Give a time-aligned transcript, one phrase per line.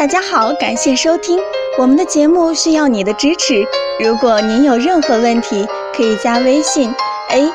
[0.00, 1.38] 大家好，感谢收听
[1.78, 3.62] 我们的节目，需要你的支持。
[4.02, 6.90] 如果您有任何问题，可以加微信
[7.28, 7.46] a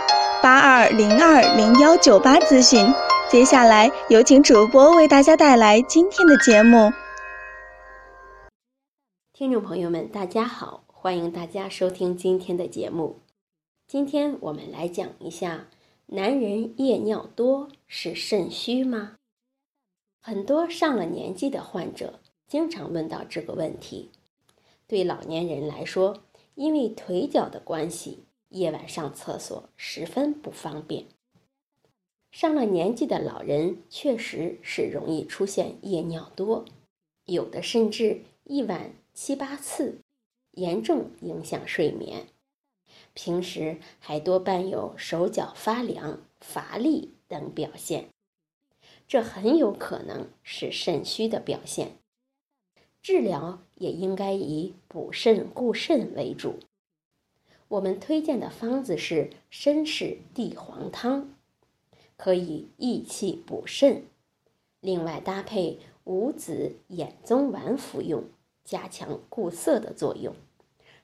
[0.43, 2.85] 八二零二零幺九八咨询。
[3.31, 6.93] 接下来有请主播为大家带来今天的节目。
[9.33, 13.21] 听众朋友们，大家好，欢迎大家收听今天的节目。
[13.87, 15.65] 今天我们来讲一下，
[16.05, 19.13] 男人夜尿多是肾虚吗？
[20.21, 22.19] 很多上了年纪的患者。
[22.47, 24.11] 经常问到这个问题，
[24.87, 26.23] 对老年人来说，
[26.53, 31.05] 因为腿脚的关系，夜晚上厕所十分不方便。
[32.31, 36.65] 上了年纪的老人确实是容易出现夜尿多，
[37.25, 39.99] 有的甚至一晚七八次，
[40.51, 42.27] 严重影响睡眠。
[43.13, 48.09] 平时还多伴有手脚发凉、乏力等表现，
[49.07, 51.97] 这很有可能是肾虚的表现。
[53.05, 56.55] 治疗也应该以补肾固肾为主。
[57.67, 61.29] 我们推荐的方子是参芪地黄汤，
[62.17, 64.05] 可以益气补肾，
[64.79, 68.23] 另外搭配五子衍宗丸服用，
[68.63, 70.33] 加强固涩的作用，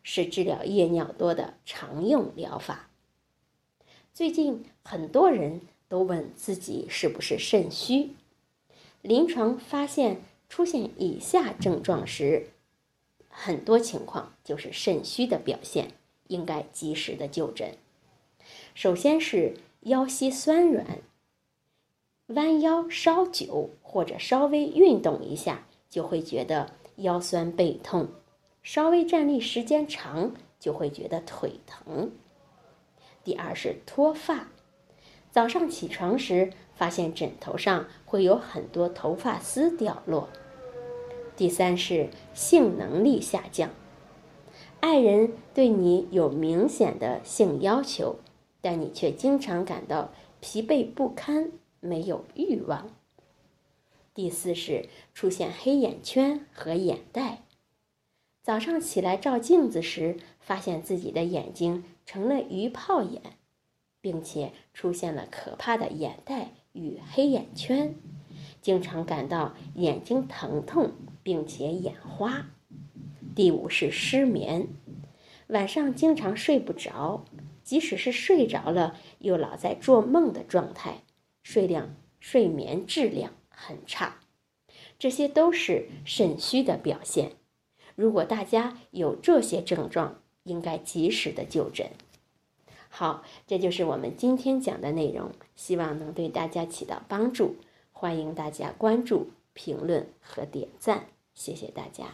[0.01, 2.89] 是治疗夜尿多的常用疗法。
[4.11, 8.15] 最近很多人都问自己是不是肾虚，
[9.03, 10.23] 临床发现。
[10.51, 12.47] 出现以下症状时，
[13.29, 15.93] 很多情况就是肾虚的表现，
[16.27, 17.77] 应该及时的就诊。
[18.75, 20.99] 首先是腰膝酸软，
[22.27, 28.09] 弯腰稍久或者稍微运动一下就会觉得腰酸背痛，
[28.61, 32.11] 稍微站立时间长就会觉得腿疼。
[33.23, 34.49] 第二是脱发，
[35.31, 40.27] 早上起床时发现枕头上会有很多头发丝掉落。
[41.37, 43.71] 第三是性能力下降，
[44.81, 48.17] 爱人对你有明显的性要求，
[48.59, 52.89] 但你却经常感到疲惫不堪，没有欲望。
[54.13, 57.43] 第四是出现黑眼圈和眼袋，
[58.43, 63.21] 早上起来照镜子时，发现自己的眼睛成了鱼泡眼，
[64.01, 67.95] 并且出现了可怕的眼袋与黑眼圈，
[68.61, 70.91] 经常感到眼睛疼痛。
[71.23, 72.47] 并且眼花。
[73.35, 74.69] 第五是失眠，
[75.49, 77.25] 晚上经常睡不着，
[77.63, 81.03] 即使是睡着了，又老在做梦的状态，
[81.43, 84.17] 睡量、睡眠质量很差，
[84.97, 87.33] 这些都是肾虚的表现。
[87.95, 91.91] 如果大家有这些症状，应该及时的就诊。
[92.91, 97.55] 好，这就是我们今天讲的内容，希望能对大家起到帮助。
[97.91, 99.31] 欢迎大家关注。
[99.53, 102.05] 评论和点赞，谢谢大家。